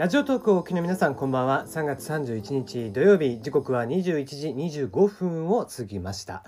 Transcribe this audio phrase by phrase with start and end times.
[0.00, 1.66] ラジオトークをお聞きの皆さんこんばんは。
[1.66, 4.48] 3月31日土曜日時刻は21時
[4.88, 6.42] 25分を過ぎました。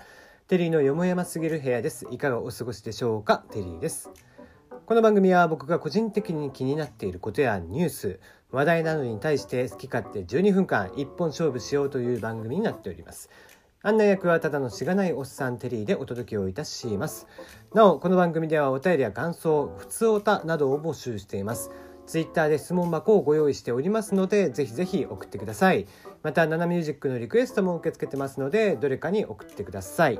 [0.47, 2.07] テリーのよもやますぎる部屋です。
[2.09, 3.45] いかがお過ごしでしょうか？
[3.51, 4.09] テリーです。
[4.87, 8.19] この番組は僕が個人的に気になっていることやニュース
[8.49, 13.29] 話題などに対して好き勝手12分間一本勝負しようという番組になっております。
[13.83, 17.27] 案内役はただのしがないおっさんテリーでお届けをいたします。
[17.75, 21.69] なおこの番組ではお便りや感想ふつおたなどを募集しています。
[22.05, 25.87] ツイッターで質問箱をご用意しておりますのでぜひぜひ送ってください。
[26.21, 30.19] またナナミュージックのリクエストも受け付けてますのでどれかに送ってください。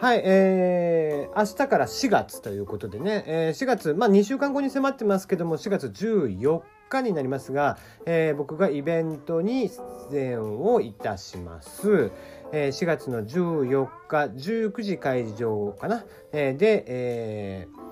[0.00, 9.68] はい、えー、明日から4月ということでね、えー、4月、まあ2週間後に迫ってますけども、4月14日になりますが、えー、僕がイベントに
[10.10, 12.12] 出演をいたします。
[12.52, 17.87] えー、4月の14日19時会場かな、えー、で、えー、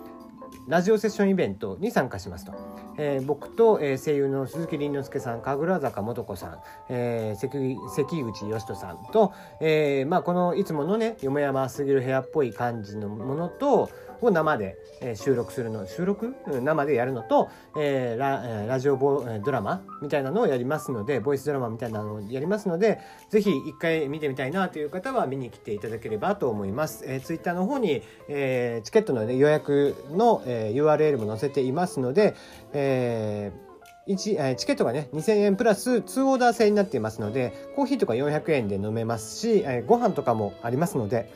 [0.69, 2.53] ラジオセッションイベントに参加しますと。
[2.99, 13.91] えー、僕と、えー、声優の鈴木凛之介さん神楽坂素子さん、えー、関関口義人さんと、えーまあ、このいつものねよもやますぎる部屋っぽい感じのものと
[14.23, 14.77] を生で、
[15.15, 23.01] 収録するの収録、生でやるのと、えー、ララジオボドラマみたいなのをやりますのでボイスドラマみたいなのをやりますので
[23.31, 27.05] ぜひ一回見てみたいなという方は見に来ていただければと思います。
[27.07, 32.35] えー、ツイッターの方に、えー、チケットの、ね、予約の、えー、URL も載せていますので、
[32.73, 33.67] えー
[34.15, 41.29] チケットがね2000円プラス2オーダー制になっていますのでコーヒーとか400円で飲めますし、えご飯とかもありますので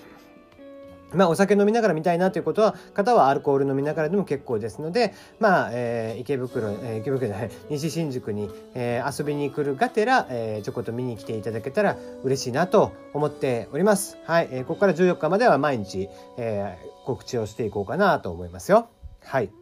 [1.15, 14.19] まあ、お酒飲みながら見たいなということは方はアルコール飲みながらでも結構ですので、まあえー、池袋、えー、池袋じゃない西新宿に、えー、遊びに来るがてら、えー、ちょこっと見に来ていただけたら嬉しいなと思っております。
[14.25, 18.89] はい、えー、ここから14日までは毎日、えー、告知をしていこうかなと思いますよ。
[19.23, 19.60] はい。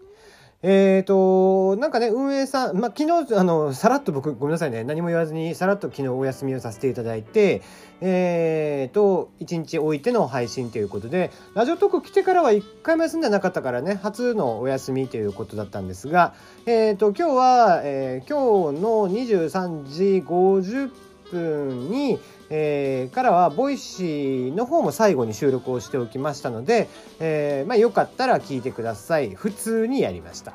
[0.61, 7.63] えっ、ー、と、なんかね、運営さん、まあ、昨日、あの、さらっと僕、ごめんなさいね、何も言わずに、さらっと昨日お休みをさせていただいて、
[8.01, 16.35] えっ、ー、と、1日置いての配信ということで、ラジオトーク来てからは1回も休んでなかったからね、初のお休みということだったんですが、
[16.67, 22.19] えっ、ー、と、今日は、え、今日の23時50分に、
[22.51, 26.89] えー、からは Voicy の方も最後に収録をしておきましたので、
[27.21, 29.35] えー、まあ、よかったら聞いてください。
[29.35, 30.55] 普通にやりました。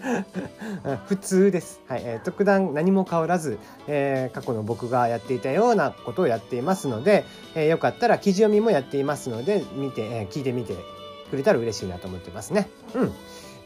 [1.06, 2.02] 普通です、はい。
[2.04, 7.24] えー、特段何も変わらず、えー、過去の僕がやっていたようなことをやっていますので、
[7.54, 10.74] えー、よかったら記事読みもやっていますので見て、え聞いてみて
[11.30, 12.68] くれたら嬉しいなと思ってますね。
[12.94, 13.12] うん。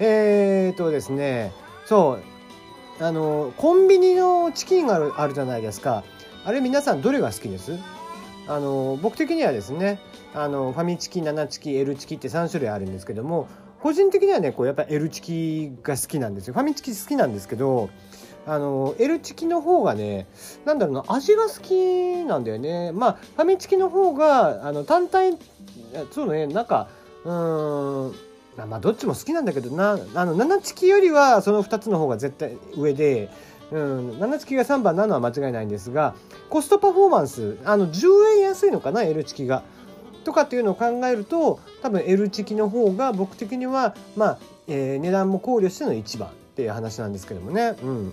[0.00, 1.52] えーとですね。
[1.86, 2.33] そう。
[3.00, 6.05] あのコンビニのチキンがあるあるじゃないですか。
[6.44, 7.78] あれ皆さんどれが好きです？
[8.47, 9.99] あの僕的にはですね
[10.34, 13.49] あのファミチキ7チキ L チキって3種類あるんですけども
[13.81, 16.55] 個人的にはねこうやっぱ L チキが好きなんですよ。
[16.55, 17.91] ファミチキ好きなんですけど
[18.47, 20.26] あの L チキの方がね
[20.66, 22.93] なんだろうな味が好きなんだよね。
[22.93, 25.38] まあファミチキの方があの単体
[26.11, 26.88] そうねなんか
[27.25, 28.12] うん
[28.56, 29.98] まあどっちも好きなんだけどな。
[30.15, 33.31] あの7チキよりはその2つの方が絶対上で
[33.72, 36.15] うん、7チキが3番なのは間違いないんですが
[36.50, 39.62] コストパフォーマンスあの10円安いのかな L チキが。
[40.25, 47.76] とかっていうのを考えると多分 L チキの方が僕的には、まあえー、値段も考慮しての1番っていう話なんですけどもね。
[47.82, 48.12] うん。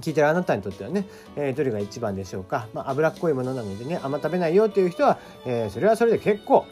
[0.00, 1.06] 聞いてるあなたにとってはね、
[1.36, 6.64] えー、どれが一番でしょうか、まあ、脂っこいものなのでねあんま食べないよっていう人は、えー、それはそれで結構。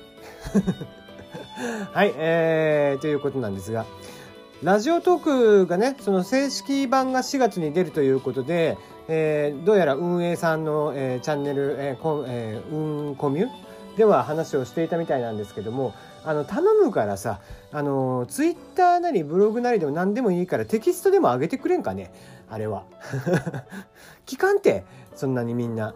[1.93, 3.87] はい、えー、ということなんですが
[4.63, 8.79] ラジオトークがね、その正式版が4月に出るということで、
[9.09, 13.49] えー、どうやら運営さんの、えー、チャンネル、えーコえー、運コミュ
[13.97, 17.41] では話をしていたみたいなんですけども、あの、頼むからさ、
[17.73, 22.13] あの、ツイッターなりブログなりでも何でもいいからテキストでも上げてくれんかね
[22.49, 22.85] あれは。
[24.27, 24.85] 聞かんて、
[25.17, 25.93] そんなにみんな。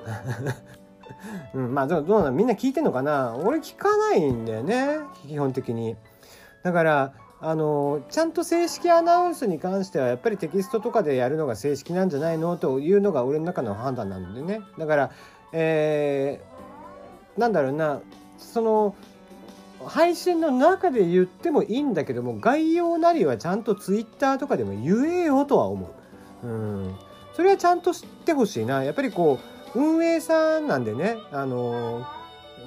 [1.54, 3.36] うん、まあどうどうなみんな聞いてんのかな？
[3.36, 5.96] 俺聞かないんだよね基本的に。
[6.62, 12.56] だからあのちゃんと正式アナウンスに関してはやっぱりテキストとかでやるのが正式なんじゃないの？
[12.56, 14.60] というのが俺の中の判断なんでね。
[14.78, 15.10] だから、
[15.52, 18.00] えー、なんだろうな
[18.38, 18.94] その
[19.84, 25.94] 配信の中で言ってもいいんだけども概要なりはちゃんとツイッターとかでも言えよとは思
[26.42, 26.46] う。
[26.46, 26.94] うん。
[27.34, 28.82] それはちゃんと知ってほしいな。
[28.82, 32.06] やっぱりこう運営さんなんでねあの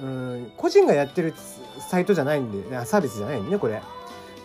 [0.02, 1.34] うん個人がやってる
[1.78, 3.82] サイトじゃないんでサービスじゃないんでねこれ。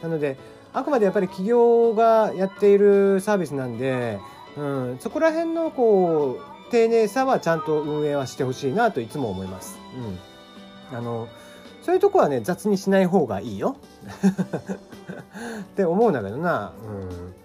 [0.01, 0.37] なので
[0.73, 4.19] あくまでやっぱり企業がやっているサービスなんで、
[4.57, 6.37] うん、そこら辺のこ
[6.67, 9.79] う丁寧さはちゃんと運営はしてほしいなといつも思います。
[10.91, 11.29] うん、あの
[11.81, 13.77] そういうとこはね雑にしない方がいいよ
[15.63, 16.73] って思うんだけどな。
[16.83, 17.44] うん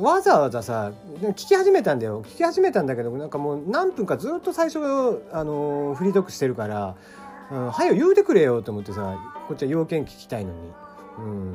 [0.00, 4.78] わざわざさ聞き始めたんだよ聞き始めたんだけどなんかもう何分かずっと最初
[5.32, 6.96] あのフリートークしてるから「、
[7.50, 9.18] はよ言うてくれよ」と思ってさ
[9.48, 10.58] こっちは要件聞きたいのに。
[11.18, 11.54] うん、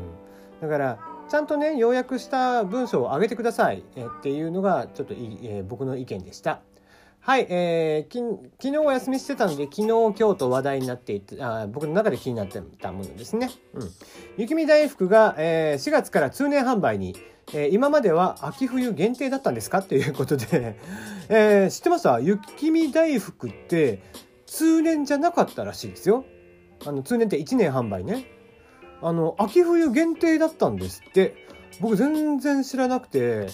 [0.61, 0.99] だから
[1.29, 6.61] ちゃんとね要約した文章を上げてください、えっていうのがちょっとい、えー、僕の意見でした。
[7.19, 8.19] はい、えー、き
[8.61, 13.49] 昨日お休みしてたので昨日今日と話題になっていてあ僕の中で気になってたものですね。
[13.73, 13.89] うん、
[14.37, 17.15] 雪見大福が、えー、4月から通年販売に、
[17.53, 19.81] えー、今までは秋冬限定だったんですか？
[19.81, 20.75] ということで、
[21.29, 22.19] えー、知ってました？
[22.19, 24.01] 雪見大福って
[24.45, 26.25] 通年じゃなかったらしいですよ。
[26.85, 28.25] あの通年って1年販売ね。
[29.01, 31.35] あの秋冬限定だったんですって。
[31.79, 33.47] 僕全然知らなくて。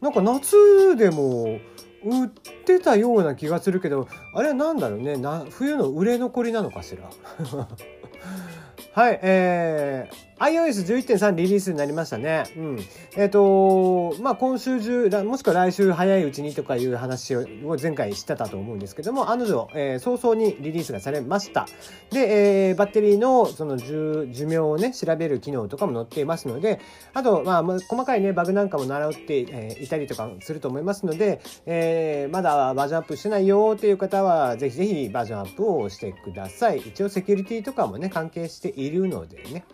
[0.00, 1.58] なんか夏でも
[2.04, 2.28] 売っ
[2.66, 5.16] てたような気がするけどあれは何だろうね。
[5.16, 7.08] な冬の売れ残りなのかしら？
[8.92, 12.44] はい、えー、iOS11.3 リリースになりましたね。
[12.56, 12.78] うん。
[13.16, 17.46] えっ、ー、とまあ、今週中、もしくは来週早いうちにとかいう話を
[17.80, 21.66] 前回してたと思うんですけども、案の定、えー、早々にリリースがされました。
[22.10, 26.80] で、えー、バッテリーのその寿命をね、調べる機能とかも載っていますので、
[27.12, 36.78] あと、まあ、細かいね、バグなんかも習って、えー、いたりとかすると思いますので、えー、まだバージョンアップしてないよっていう方は、ぜひぜひバージョンアップをしてください。
[36.78, 39.64] 一応セキュリティとかもね、関係しているのでね。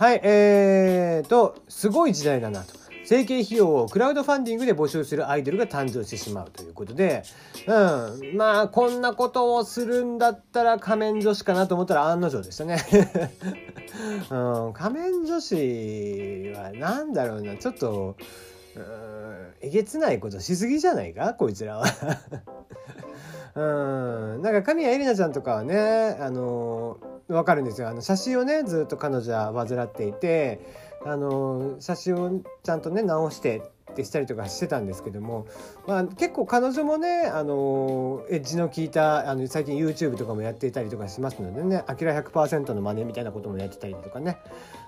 [0.00, 2.72] はい、えーと、すごい時代だなと。
[3.04, 7.22] 整形費用をクラウドファンディングで募集するアイドルが誕生してしまうということで、
[7.66, 12.78] うん、まあこんなことをするんだったら仮面女子かなと思ったら案の定でしたね、
[14.30, 15.54] うん、仮面女子
[16.54, 17.56] は何だろうな。
[17.58, 18.16] ちょっと
[18.76, 21.34] うんえげつないことしすぎじゃないか？
[21.34, 21.84] こいつらは。
[23.54, 23.60] う
[24.38, 24.42] ん。
[24.42, 26.98] なんか神谷絵里奈ちゃんとかはねあの
[27.28, 27.88] わかるんですよ。
[27.88, 30.60] あの写真をねずっと彼女は患っていて
[31.04, 35.46] あの写真をちゃんとね直してってしたりとかしてたんですけども、
[35.86, 44.38] まあ、結構彼女もねあのエッジの効いたあの最近 YouTube とかもやっていたりとかしますのでね「あきら100%の真似」みたいなこともやってたりとかね、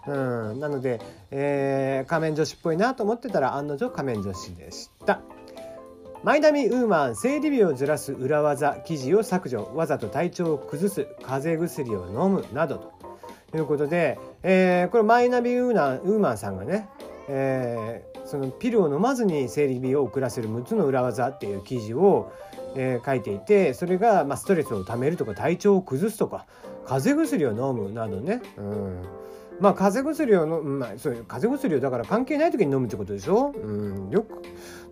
[0.07, 1.01] うん、なので、
[1.31, 5.21] えー、仮面女子っぽいなと思ってたら案の定仮面女子でした。
[6.25, 12.93] マイナミウーマン生理日をずらす裏技記事を削除わざと体調を崩す風邪薬を飲むなど
[13.51, 16.89] ということで、えー、これマイナミウーナウーマンさんがね、
[17.29, 22.33] えー、そのピルを飲まずに生理日を遅らせる6つの裏技っていう記事を、
[22.77, 26.47] えー、書いていてそれが、まあ、ストレスをためるとか体調を崩すとか
[26.87, 29.03] 風邪薬を飲むなどね、うん、
[29.59, 34.42] まあ風邪薬をの、まあ、そういう風邪薬をだから関係ない時に飲むってことでしょ、うん、よく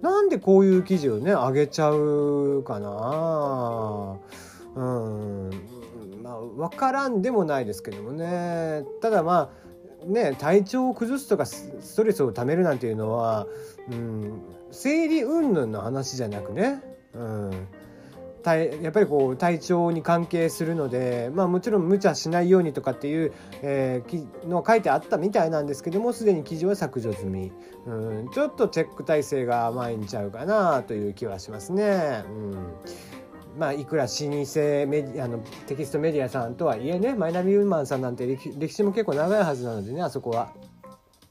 [0.02, 4.16] なんでこういう記事をねあげちゃうかな。
[4.74, 5.50] うん。
[6.22, 8.84] まあ分からんでもないですけどもね。
[9.02, 9.50] ただま
[10.02, 13.46] あね体調を崩すとかストレスをためるなんていうのは、
[13.90, 16.82] うん、生理云々の話じゃなくね、
[17.14, 17.68] うん、
[18.44, 23.32] やっぱりこう体調に関係するので、まあ、もちろん無茶しないようにとかっていう、
[23.62, 27.52] えー、の書いてあったみたいなんですけどもすでに記事は削除済み、
[27.86, 32.24] うん、ちょっとチェック体制が甘いんちゃうかなという気はしますね。
[32.26, 32.56] うん
[33.58, 40.52] まあ、いくら老舗メディあのテキストメディアさんとはいえねマイナビウーマンさんなんて歴史も結構長いはずなのでねあそこは。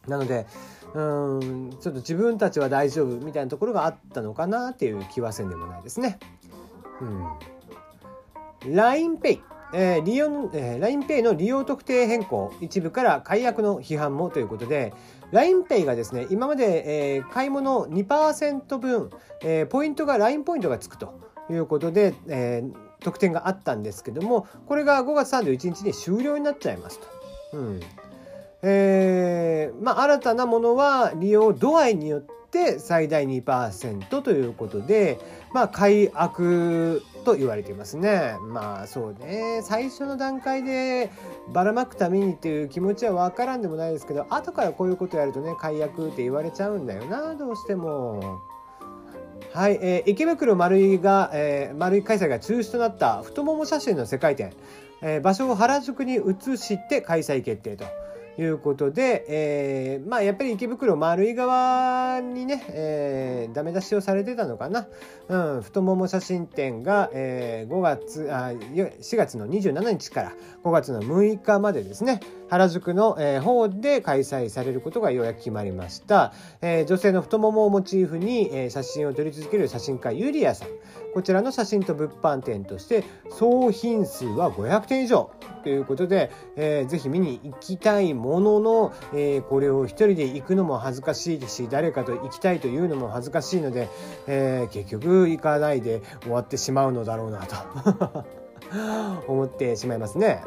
[0.07, 0.45] なので
[0.93, 6.19] うんちょっと自分たちは大丈夫みたいなところがあったのかなっていう気はせんでもないですね。
[7.01, 9.39] うん、LINEPay、
[9.73, 12.53] えー利用えー、LINEPay の利用特定変更。
[12.61, 14.93] 一部から解約の批判もということで。
[15.31, 19.09] LINEPay がですね今まで、えー、買い物2%分、
[19.43, 27.07] えー、ポイントが LINE ポイントがつくということで、えー、特典があったんですけどもこれが5月31日に終了になっちゃいますと。
[27.53, 27.79] うん。
[28.61, 35.17] えーまあ、新たなものは利用度合いによって最大2%ということで、
[35.53, 38.35] まあ、改悪と言われていますね。
[38.41, 41.11] まあそうね最初の段階で
[41.51, 48.41] ばらまくためにっていう気持ちは分からんでもないですけど後からこういうことやるとね解約って言われちゃうんだよなどうしても。
[49.53, 54.53] はい、えー、池袋丸井が、えー、丸井開催が中止となった太もも写真の世界展、
[55.01, 57.85] えー、場所を原宿に移して開催決定と。
[58.37, 64.87] いうことで、えー、まあやっぱり池袋丸い側にね、えー、ダメ出しをされてたのかな、
[65.27, 70.31] うん、太もも写真展が、えー、5月あ4月の27日から
[70.63, 72.19] 5月の6日までですね。
[72.49, 80.69] 原宿の、え、方で開催されることがようやく決まりました、え、女性の太ももをモチーフに、え、写真を撮り続ける写真家ゆりやさん。
[81.13, 85.31] こちらの写真と物販展として総品数は500点以上。
[85.63, 93.89] ということで、えー、ぜひ見に行きたいものの、えー、これを一人で行くのも恥ずかしいし誰かと行きたいというのも恥ずかしいので、
[94.27, 98.25] えー、結局行かないで終わってしまうのだろうなと。
[99.27, 100.43] 思ってしまいますね。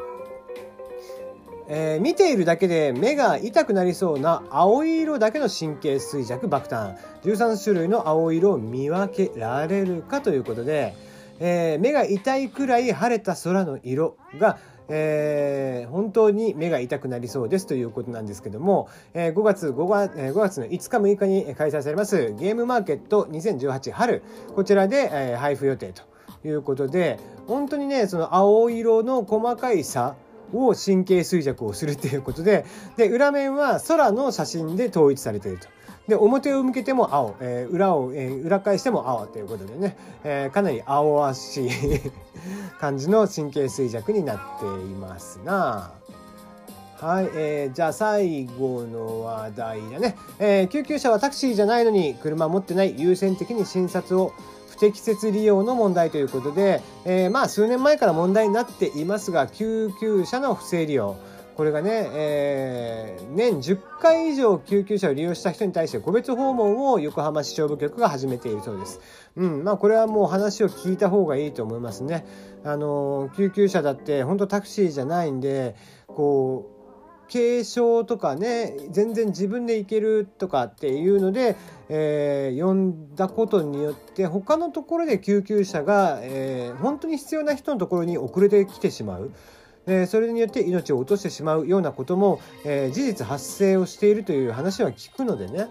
[1.75, 10.93] えー、見ているだけで目が痛くなりそうな青色だけの神経衰弱爆誕13種類の青色を見分けられるかということで、
[11.39, 24.23] えー、目が痛いくらい晴れた空の色がえー、本当に目が痛くなりそうですということなんですけども、えー、5月 5, 月5月の5日6日に開催されますゲームマーケット2018春。
[24.53, 26.03] こちらで、えー、配布予定と
[26.45, 30.15] いうことで本当にねその青色の細かい差
[30.53, 32.65] を神経衰弱をするっていうことで
[32.97, 35.67] で裏面は空の写真で統一されていると。
[36.07, 41.69] で表を向けても青、えー、裏を、えー、裏返しても青ということでね、えー、かなり青々しい
[42.79, 45.93] 感じの神経衰弱になっていますな。
[46.99, 54.33] はい、えー、じゃあ最後の話題だね、えー、救急車はタクシーじゃないのに車持ってない優先的に診察を
[54.73, 61.15] 不適切利用の問題ということで、えー、まあ数年前から問題になっていますが救急車の不正利用
[61.55, 68.99] これがね、えー、年10回以上救急車を利用した人に対して個別訪問を横浜市消防局が始めているそうです。
[69.35, 72.25] うん、まあこれはもう話を聞いた方がいいと思いますね。
[72.63, 75.75] あの救急車だって本当タクシーじゃないんで
[76.07, 76.82] こう
[77.31, 81.55] 軽症とかね全然自分で行けるとかっていうので、
[81.89, 89.31] えー、呼んだことによって他のところで救急車が、えー、本当に必要な人のところに遅れてきてしまう。
[89.85, 95.67] えー、それによって命を落としてしまうようなことも、えー、事実発生をしているという話は聞くのでね、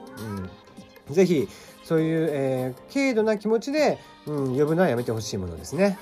[1.08, 1.48] うん、ぜひ
[1.82, 5.98] そういう、えー、軽度な気持ちで、うん、呼ぶのはやめてほしいものですね。